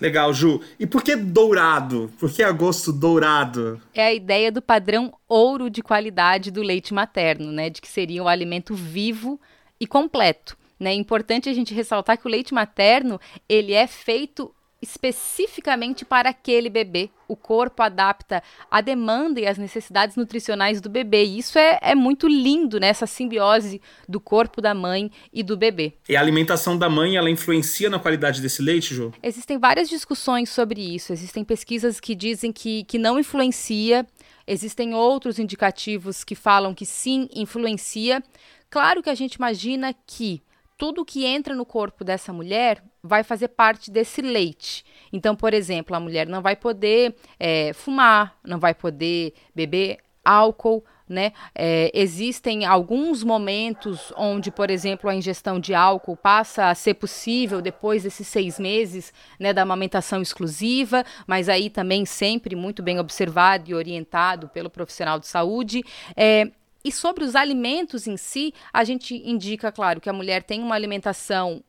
Legal, 0.00 0.32
Ju. 0.34 0.60
E 0.78 0.86
por 0.86 1.02
que 1.02 1.14
dourado? 1.14 2.12
Por 2.18 2.30
que 2.30 2.42
agosto 2.42 2.92
dourado? 2.92 3.80
É 3.94 4.06
a 4.06 4.12
ideia 4.12 4.50
do 4.50 4.60
padrão 4.60 5.14
ouro 5.28 5.70
de 5.70 5.82
qualidade 5.82 6.50
do 6.50 6.62
leite 6.62 6.92
materno, 6.92 7.52
né? 7.52 7.70
De 7.70 7.80
que 7.80 7.88
seria 7.88 8.22
um 8.22 8.28
alimento 8.28 8.74
vivo 8.74 9.40
e 9.78 9.86
completo. 9.86 10.56
Né? 10.78 10.90
É 10.90 10.94
importante 10.94 11.48
a 11.48 11.52
gente 11.52 11.72
ressaltar 11.72 12.18
que 12.18 12.26
o 12.26 12.30
leite 12.30 12.52
materno 12.52 13.20
ele 13.48 13.72
é 13.72 13.86
feito 13.86 14.52
especificamente 14.82 16.04
para 16.04 16.30
aquele 16.30 16.68
bebê. 16.68 17.08
O 17.28 17.36
corpo 17.36 17.82
adapta 17.82 18.42
a 18.68 18.80
demanda 18.80 19.40
e 19.40 19.46
as 19.46 19.56
necessidades 19.56 20.16
nutricionais 20.16 20.80
do 20.80 20.90
bebê. 20.90 21.24
E 21.24 21.38
isso 21.38 21.56
é, 21.56 21.78
é 21.80 21.94
muito 21.94 22.26
lindo, 22.26 22.80
né? 22.80 22.88
Essa 22.88 23.06
simbiose 23.06 23.80
do 24.08 24.20
corpo 24.20 24.60
da 24.60 24.74
mãe 24.74 25.10
e 25.32 25.42
do 25.42 25.56
bebê. 25.56 25.94
E 26.08 26.16
a 26.16 26.20
alimentação 26.20 26.76
da 26.76 26.90
mãe, 26.90 27.16
ela 27.16 27.30
influencia 27.30 27.88
na 27.88 28.00
qualidade 28.00 28.42
desse 28.42 28.60
leite, 28.60 28.92
Ju? 28.94 29.12
Existem 29.22 29.56
várias 29.56 29.88
discussões 29.88 30.50
sobre 30.50 30.80
isso. 30.80 31.12
Existem 31.12 31.44
pesquisas 31.44 32.00
que 32.00 32.14
dizem 32.14 32.52
que, 32.52 32.82
que 32.84 32.98
não 32.98 33.18
influencia. 33.18 34.04
Existem 34.46 34.92
outros 34.92 35.38
indicativos 35.38 36.24
que 36.24 36.34
falam 36.34 36.74
que 36.74 36.84
sim, 36.84 37.28
influencia. 37.32 38.22
Claro 38.68 39.02
que 39.02 39.10
a 39.10 39.14
gente 39.14 39.34
imagina 39.34 39.94
que 40.06 40.42
tudo 40.82 41.04
que 41.04 41.24
entra 41.24 41.54
no 41.54 41.64
corpo 41.64 42.02
dessa 42.02 42.32
mulher 42.32 42.82
vai 43.00 43.22
fazer 43.22 43.46
parte 43.46 43.88
desse 43.88 44.20
leite. 44.20 44.84
Então, 45.12 45.36
por 45.36 45.54
exemplo, 45.54 45.94
a 45.94 46.00
mulher 46.00 46.26
não 46.26 46.42
vai 46.42 46.56
poder 46.56 47.14
é, 47.38 47.72
fumar, 47.72 48.36
não 48.44 48.58
vai 48.58 48.74
poder 48.74 49.32
beber 49.54 49.98
álcool, 50.24 50.84
né? 51.08 51.32
É, 51.54 51.88
existem 51.94 52.64
alguns 52.64 53.22
momentos 53.22 54.12
onde, 54.16 54.50
por 54.50 54.70
exemplo, 54.70 55.08
a 55.08 55.14
ingestão 55.14 55.60
de 55.60 55.72
álcool 55.72 56.16
passa 56.16 56.68
a 56.68 56.74
ser 56.74 56.94
possível 56.94 57.62
depois 57.62 58.02
desses 58.02 58.26
seis 58.26 58.58
meses 58.58 59.12
né, 59.38 59.52
da 59.52 59.62
amamentação 59.62 60.20
exclusiva, 60.20 61.04
mas 61.28 61.48
aí 61.48 61.70
também 61.70 62.04
sempre 62.04 62.56
muito 62.56 62.82
bem 62.82 62.98
observado 62.98 63.70
e 63.70 63.74
orientado 63.74 64.48
pelo 64.48 64.68
profissional 64.68 65.20
de 65.20 65.28
saúde. 65.28 65.84
É, 66.16 66.50
e 66.84 66.90
sobre 66.90 67.24
os 67.24 67.34
alimentos 67.34 68.06
em 68.06 68.16
si, 68.16 68.52
a 68.72 68.84
gente 68.84 69.14
indica, 69.14 69.70
claro, 69.70 70.00
que 70.00 70.10
a 70.10 70.12
mulher 70.12 70.42
tem 70.42 70.62
uma 70.62 70.74
alimentação 70.74 71.62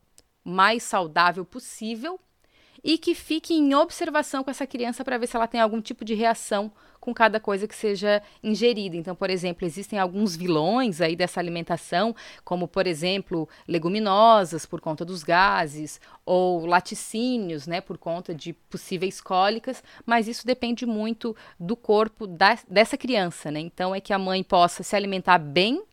mais 0.44 0.84
saudável 0.84 1.46
possível 1.46 2.20
e 2.84 2.98
que 2.98 3.16
fique 3.16 3.54
em 3.54 3.74
observação 3.74 4.44
com 4.44 4.52
essa 4.52 4.68
criança 4.68 5.04
para 5.06 5.18
ver 5.18 5.28
se 5.28 5.36
ela 5.36 5.48
tem 5.48 5.62
algum 5.62 5.82
tipo 5.82 6.04
de 6.04 6.14
reação 6.14 6.72
com 7.00 7.14
cada 7.14 7.40
coisa 7.40 7.68
que 7.68 7.76
seja 7.76 8.22
ingerida. 8.42 8.96
Então, 8.96 9.16
por 9.16 9.30
exemplo, 9.30 9.66
existem 9.66 10.00
alguns 10.00 10.36
vilões 10.36 11.02
aí 11.02 11.16
dessa 11.16 11.40
alimentação, 11.40 12.16
como 12.44 12.68
por 12.68 12.88
exemplo, 12.88 13.48
leguminosas 13.68 14.66
por 14.66 14.80
conta 14.80 15.04
dos 15.04 15.24
gases 15.24 16.00
ou 16.26 16.66
laticínios, 16.66 17.68
né, 17.68 17.82
por 17.82 17.98
conta 17.98 18.34
de 18.34 18.54
possíveis 18.54 19.20
cólicas, 19.20 19.84
mas 20.06 20.28
isso 20.28 20.46
depende 20.46 20.86
muito 20.86 21.36
do 21.60 21.76
corpo 21.76 22.26
da, 22.26 22.58
dessa 22.70 22.98
criança, 22.98 23.52
né? 23.52 23.60
Então 23.60 23.94
é 23.94 24.00
que 24.00 24.14
a 24.14 24.20
mãe 24.20 24.42
possa 24.44 24.82
se 24.82 24.96
alimentar 24.96 25.38
bem 25.38 25.84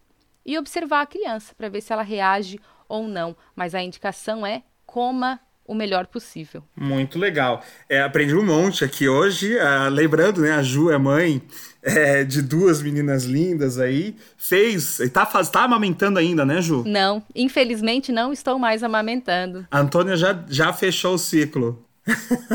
e 0.46 0.56
observar 0.58 1.02
a 1.02 1.06
criança 1.06 1.54
para 1.56 1.68
ver 1.68 1.80
se 1.80 1.92
ela 1.92 2.02
reage 2.02 2.60
ou 2.88 3.08
não, 3.08 3.36
mas 3.54 3.74
a 3.74 3.82
indicação 3.82 4.46
é 4.46 4.62
coma 4.86 5.40
o 5.70 5.74
melhor 5.74 6.08
possível. 6.08 6.64
Muito 6.76 7.16
legal. 7.16 7.62
É, 7.88 8.02
aprendi 8.02 8.34
um 8.34 8.44
monte 8.44 8.84
aqui 8.84 9.08
hoje. 9.08 9.54
Uh, 9.54 9.88
lembrando, 9.88 10.40
né, 10.40 10.50
a 10.50 10.62
Ju 10.64 10.90
é 10.90 10.98
mãe 10.98 11.40
é, 11.80 12.24
de 12.24 12.42
duas 12.42 12.82
meninas 12.82 13.22
lindas 13.22 13.78
aí. 13.78 14.16
Fez. 14.36 14.98
Tá, 15.12 15.24
faz, 15.24 15.48
tá 15.48 15.62
amamentando 15.62 16.18
ainda, 16.18 16.44
né, 16.44 16.60
Ju? 16.60 16.82
Não, 16.84 17.22
infelizmente 17.36 18.10
não 18.10 18.32
estou 18.32 18.58
mais 18.58 18.82
amamentando. 18.82 19.64
A 19.70 19.78
Antônia 19.78 20.16
já, 20.16 20.44
já 20.48 20.72
fechou 20.72 21.14
o 21.14 21.18
ciclo. 21.18 21.86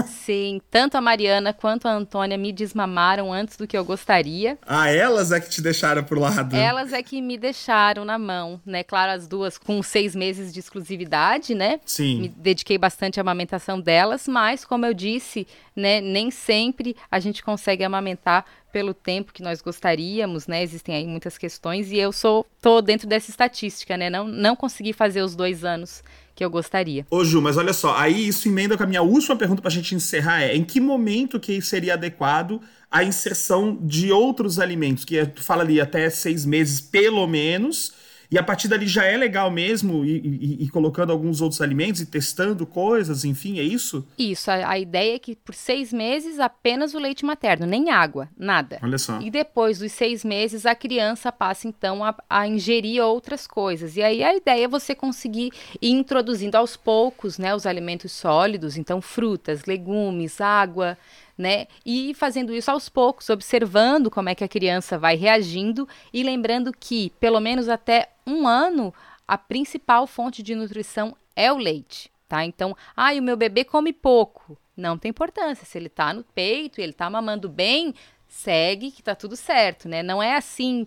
Sim, 0.07 0.62
tanto 0.69 0.95
a 0.95 1.01
Mariana 1.01 1.53
quanto 1.53 1.88
a 1.88 1.91
Antônia 1.91 2.38
me 2.38 2.51
desmamaram 2.51 3.31
antes 3.31 3.57
do 3.57 3.67
que 3.67 3.77
eu 3.77 3.85
gostaria. 3.85 4.57
Ah, 4.65 4.89
elas 4.89 5.31
é 5.31 5.39
que 5.39 5.50
te 5.50 5.62
deixaram 5.62 6.03
pro 6.03 6.19
lado. 6.19 6.55
Elas 6.55 6.93
é 6.93 7.01
que 7.01 7.21
me 7.21 7.38
deixaram 7.38 8.05
na 8.05 8.17
mão, 8.17 8.59
né? 8.65 8.83
Claro, 8.83 9.12
as 9.12 9.27
duas 9.27 9.57
com 9.57 9.81
seis 9.83 10.15
meses 10.15 10.53
de 10.53 10.59
exclusividade, 10.59 11.53
né? 11.53 11.79
Sim. 11.85 12.21
Me 12.21 12.27
dediquei 12.29 12.77
bastante 12.77 13.19
à 13.19 13.21
amamentação 13.21 13.79
delas, 13.79 14.27
mas, 14.27 14.65
como 14.65 14.85
eu 14.85 14.93
disse, 14.93 15.47
né, 15.75 16.01
nem 16.01 16.31
sempre 16.31 16.95
a 17.12 17.19
gente 17.19 17.43
consegue 17.43 17.83
amamentar 17.83 18.45
pelo 18.71 18.93
tempo 18.93 19.31
que 19.31 19.41
nós 19.41 19.62
gostaríamos, 19.62 20.47
né? 20.47 20.62
Existem 20.62 20.95
aí 20.95 21.07
muitas 21.07 21.38
questões 21.38 21.91
e 21.91 21.97
eu 21.97 22.12
sou 22.12 22.45
tô 22.62 22.81
dentro 22.81 23.07
dessa 23.07 23.29
estatística, 23.29 23.95
né? 23.95 24.09
Não, 24.09 24.27
não 24.27 24.55
consegui 24.55 24.91
fazer 24.91 25.21
os 25.21 25.33
dois 25.33 25.63
anos 25.63 26.03
que 26.36 26.44
eu 26.44 26.50
gostaria. 26.50 27.08
Ô 27.10 27.24
Ju, 27.24 27.42
mas 27.42 27.56
olha 27.56 27.72
só, 27.72 27.96
aí 27.96 28.27
isso 28.27 28.48
emenda 28.48 28.75
com 28.77 28.84
a 28.84 28.88
minha 28.88 29.01
última 29.01 29.36
pergunta 29.36 29.62
para 29.62 29.70
a 29.70 29.74
gente 29.74 29.96
encerrar 29.96 30.42
é, 30.42 30.56
em 30.56 30.63
que 30.63 30.82
momento 30.82 31.39
que 31.39 31.62
seria 31.62 31.94
adequado 31.94 32.60
a 32.92 33.04
inserção 33.04 33.77
de 33.82 34.12
outros 34.12 34.60
alimentos, 34.60 35.06
que 35.06 35.18
é, 35.18 35.25
tu 35.25 35.42
fala 35.42 35.63
ali 35.63 35.80
até 35.80 36.10
seis 36.10 36.46
meses 36.46 36.82
pelo 36.82 37.25
menos, 37.25 37.94
e 38.29 38.38
a 38.38 38.44
partir 38.44 38.67
dali 38.67 38.88
já 38.88 39.05
é 39.05 39.15
legal 39.17 39.50
mesmo 39.51 40.05
ir, 40.05 40.62
ir, 40.62 40.70
colocando 40.70 41.12
alguns 41.12 41.41
outros 41.41 41.62
alimentos 41.62 42.01
e 42.01 42.05
testando 42.05 42.65
coisas, 42.65 43.24
enfim, 43.24 43.60
é 43.60 43.63
isso? 43.63 44.05
Isso, 44.17 44.50
a, 44.50 44.70
a, 44.70 44.79
ideia 44.79 45.15
é 45.15 45.20
que 45.20 45.36
por 45.36 45.53
seis 45.53 45.94
meses 45.94 46.39
apenas 46.39 46.94
o 46.94 47.00
leite 47.00 47.25
materno, 47.25 47.65
nem 47.65 47.91
água, 47.91 48.29
nada. 48.38 48.79
Olha 48.82 48.98
só. 48.98 49.20
E 49.22 49.29
depois 49.29 49.79
dos 49.79 49.91
seis 49.91 50.24
meses 50.24 50.65
a 50.65 50.75
criança 50.75 51.32
passa 51.32 51.67
então 51.67 52.03
a, 52.03 52.15
a 52.29 52.48
ingerir 52.48 53.03
outras 53.03 53.48
coisas. 53.48 53.96
E 53.96 54.03
aí 54.03 54.24
a 54.24 54.36
ideia 54.36 54.65
é 54.65 54.67
você 54.67 54.96
conseguir 54.96 55.51
ir 55.82 55.91
introduzindo 55.91 56.55
aos 56.55 56.75
poucos 56.75 57.38
né, 57.38 57.53
os 57.55 57.65
alimentos 57.65 58.12
sólidos, 58.12 58.77
então 58.77 59.01
frutas, 59.01 59.65
legumes, 59.65 60.41
água, 60.41 60.98
né? 61.38 61.68
E 61.86 62.13
fazendo 62.13 62.54
isso 62.54 62.72
aos 62.72 62.89
poucos, 62.89 63.30
observando 63.30 64.10
como 64.10 64.30
é 64.30 64.36
que 64.36 64.44
a 64.44 64.48
criança 64.48 64.98
vai 64.98 65.15
reagindo 65.15 65.88
e 66.13 66.24
lembrando 66.24 66.72
que, 66.72 67.12
pelo 67.20 67.39
menos 67.39 67.68
até 67.68 68.10
um 68.25 68.48
ano, 68.48 68.94
a 69.27 69.38
principal 69.38 70.08
fonte 70.08 70.42
de 70.42 70.56
nutrição 70.56 71.15
é 71.36 71.51
o 71.51 71.58
leite, 71.58 72.12
tá? 72.27 72.46
Então, 72.46 72.75
ah, 72.96 73.13
o 73.13 73.22
meu 73.22 73.36
bebê 73.36 73.63
come 73.63 73.92
pouco. 73.92 74.58
Não 74.75 74.98
tem 74.98 75.10
importância. 75.10 75.65
Se 75.65 75.77
ele 75.77 75.89
tá 75.89 76.13
no 76.13 76.24
peito 76.24 76.80
e 76.80 76.84
ele 76.84 76.94
tá 76.94 77.10
mamando 77.10 77.48
bem, 77.48 77.94
segue 78.27 78.92
que 78.92 79.01
tá 79.01 79.15
tudo 79.15 79.36
certo, 79.36 79.88
né? 79.88 80.04
Não 80.04 80.22
é 80.22 80.36
assim 80.36 80.86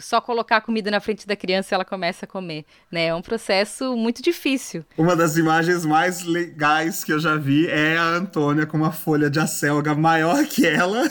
só 0.00 0.20
colocar 0.20 0.60
comida 0.60 0.90
na 0.90 1.00
frente 1.00 1.26
da 1.26 1.36
criança 1.36 1.72
e 1.72 1.74
ela 1.74 1.84
começa 1.84 2.24
a 2.24 2.28
comer, 2.28 2.64
né? 2.90 3.06
É 3.06 3.14
um 3.14 3.22
processo 3.22 3.96
muito 3.96 4.22
difícil. 4.22 4.84
Uma 4.96 5.16
das 5.16 5.36
imagens 5.36 5.84
mais 5.84 6.22
legais 6.24 7.02
que 7.02 7.12
eu 7.12 7.18
já 7.18 7.36
vi 7.36 7.66
é 7.68 7.96
a 7.96 8.04
Antônia 8.04 8.66
com 8.66 8.76
uma 8.76 8.92
folha 8.92 9.30
de 9.30 9.38
acelga 9.38 9.94
maior 9.94 10.44
que 10.46 10.66
ela, 10.66 11.02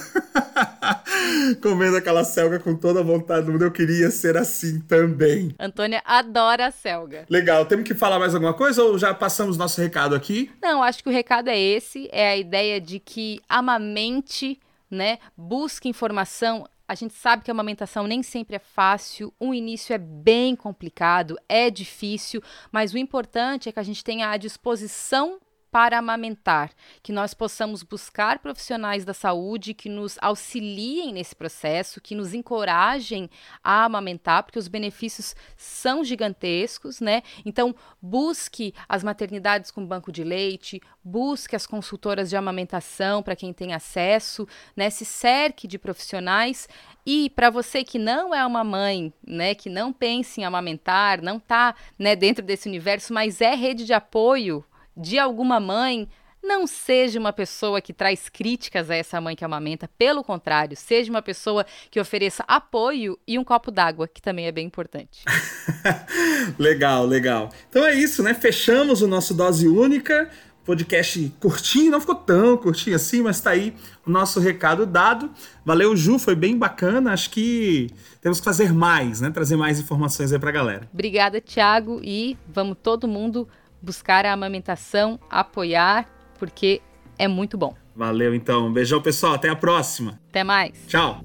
comendo 1.61 1.97
aquela 1.97 2.23
selga 2.23 2.59
com 2.59 2.75
toda 2.75 2.99
a 2.99 3.03
vontade 3.03 3.45
do 3.45 3.51
mundo. 3.51 3.65
Eu 3.65 3.71
queria 3.71 4.11
ser 4.11 4.37
assim 4.37 4.79
também. 4.79 5.55
Antônia 5.59 6.01
adora 6.05 6.67
a 6.67 6.71
selga. 6.71 7.25
Legal. 7.29 7.65
Temos 7.65 7.85
que 7.85 7.93
falar 7.93 8.19
mais 8.19 8.33
alguma 8.33 8.53
coisa 8.53 8.83
ou 8.83 8.97
já 8.97 9.13
passamos 9.13 9.57
nosso 9.57 9.81
recado 9.81 10.15
aqui? 10.15 10.51
Não, 10.61 10.83
acho 10.83 11.03
que 11.03 11.09
o 11.09 11.13
recado 11.13 11.49
é 11.49 11.59
esse, 11.59 12.07
é 12.11 12.29
a 12.29 12.37
ideia 12.37 12.79
de 12.79 12.99
que 12.99 13.39
amamente 13.49 14.59
né? 14.89 15.19
Busque 15.35 15.89
informação. 15.89 16.65
A 16.87 16.95
gente 16.95 17.13
sabe 17.13 17.43
que 17.43 17.51
a 17.51 17.53
amamentação 17.53 18.07
nem 18.07 18.23
sempre 18.23 18.55
é 18.55 18.59
fácil, 18.59 19.33
o 19.39 19.53
início 19.53 19.93
é 19.93 19.97
bem 19.97 20.55
complicado, 20.55 21.37
é 21.49 21.69
difícil, 21.69 22.41
mas 22.71 22.93
o 22.93 22.97
importante 22.97 23.67
é 23.67 23.71
que 23.71 23.79
a 23.79 23.83
gente 23.83 24.03
tenha 24.03 24.29
à 24.29 24.37
disposição 24.37 25.39
para 25.71 25.97
amamentar, 25.97 26.71
que 27.03 27.11
nós 27.11 27.33
possamos 27.33 27.83
buscar 27.83 28.39
profissionais 28.39 29.03
da 29.03 29.13
saúde 29.13 29.73
que 29.73 29.89
nos 29.89 30.17
auxiliem 30.21 31.13
nesse 31.13 31.35
processo, 31.35 32.01
que 32.01 32.15
nos 32.15 32.33
encorajem 32.33 33.29
a 33.63 33.83
amamentar, 33.83 34.43
porque 34.43 34.59
os 34.59 34.67
benefícios 34.67 35.35
são 35.55 36.03
gigantescos, 36.03 36.99
né? 37.01 37.21
Então, 37.45 37.75
busque 38.01 38.73
as 38.87 39.03
maternidades 39.03 39.71
com 39.71 39.85
banco 39.85 40.11
de 40.11 40.23
leite, 40.23 40.81
busque 41.03 41.55
as 41.55 41.67
consultoras 41.67 42.29
de 42.29 42.37
amamentação 42.37 43.21
para 43.21 43.35
quem 43.35 43.53
tem 43.53 43.73
acesso, 43.73 44.47
né? 44.75 44.89
Se 44.89 45.05
cerque 45.05 45.67
de 45.67 45.77
profissionais 45.77 46.67
e 47.05 47.29
para 47.29 47.49
você 47.49 47.83
que 47.83 47.97
não 47.97 48.35
é 48.35 48.45
uma 48.45 48.65
mãe, 48.65 49.13
né, 49.25 49.55
que 49.55 49.69
não 49.69 49.93
pensa 49.93 50.41
em 50.41 50.43
amamentar, 50.43 51.21
não 51.21 51.37
está 51.37 51.73
né, 51.97 52.17
dentro 52.17 52.43
desse 52.43 52.67
universo, 52.67 53.13
mas 53.13 53.39
é 53.39 53.55
rede 53.55 53.85
de 53.85 53.93
apoio 53.93 54.65
de 54.97 55.19
alguma 55.19 55.59
mãe, 55.59 56.07
não 56.43 56.65
seja 56.65 57.19
uma 57.19 57.33
pessoa 57.33 57.81
que 57.81 57.93
traz 57.93 58.29
críticas 58.29 58.89
a 58.89 58.95
essa 58.95 59.19
mãe 59.19 59.35
que 59.35 59.43
amamenta, 59.43 59.89
pelo 59.97 60.23
contrário, 60.23 60.77
seja 60.77 61.11
uma 61.11 61.21
pessoa 61.21 61.65
que 61.91 61.99
ofereça 61.99 62.43
apoio 62.47 63.19
e 63.27 63.37
um 63.37 63.43
copo 63.43 63.69
d'água, 63.69 64.07
que 64.07 64.21
também 64.21 64.47
é 64.47 64.51
bem 64.51 64.65
importante. 64.65 65.23
legal, 66.57 67.05
legal. 67.05 67.49
Então 67.69 67.85
é 67.85 67.93
isso, 67.93 68.23
né? 68.23 68.33
Fechamos 68.33 69.01
o 69.01 69.07
nosso 69.07 69.33
dose 69.33 69.67
única. 69.67 70.29
Podcast 70.63 71.33
curtinho, 71.39 71.91
não 71.91 72.01
ficou 72.01 72.15
tão 72.15 72.57
curtinho 72.57 72.97
assim, 72.97 73.21
mas 73.21 73.39
tá 73.39 73.51
aí 73.51 73.73
o 74.05 74.11
nosso 74.11 74.37
recado 74.37 74.85
dado. 74.85 75.31
Valeu, 75.63 75.95
Ju, 75.95 76.19
foi 76.19 76.35
bem 76.35 76.57
bacana. 76.57 77.13
Acho 77.13 77.29
que 77.29 77.89
temos 78.19 78.39
que 78.39 78.43
fazer 78.43 78.73
mais, 78.73 79.21
né? 79.21 79.29
Trazer 79.29 79.55
mais 79.55 79.79
informações 79.79 80.33
aí 80.33 80.39
pra 80.39 80.51
galera. 80.51 80.89
Obrigada, 80.93 81.39
Thiago, 81.39 82.01
e 82.03 82.37
vamos 82.49 82.75
todo 82.83 83.07
mundo 83.07 83.47
buscar 83.87 84.25
a 84.25 84.33
amamentação, 84.33 85.17
apoiar, 85.29 86.05
porque 86.37 86.81
é 87.17 87.25
muito 87.25 87.57
bom. 87.57 87.73
Valeu 87.95 88.35
então. 88.35 88.67
Um 88.67 88.73
beijão, 88.73 89.01
pessoal. 89.01 89.35
Até 89.35 89.47
a 89.47 89.55
próxima. 89.55 90.19
Até 90.29 90.43
mais. 90.43 90.73
Tchau. 90.87 91.23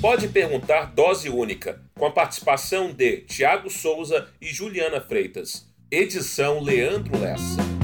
Pode 0.00 0.28
perguntar 0.28 0.92
dose 0.94 1.28
única, 1.28 1.80
com 1.94 2.06
a 2.06 2.10
participação 2.10 2.92
de 2.92 3.18
Tiago 3.22 3.70
Souza 3.70 4.28
e 4.40 4.46
Juliana 4.46 5.00
Freitas. 5.00 5.66
Edição 5.90 6.60
Leandro 6.60 7.18
Lessa. 7.18 7.83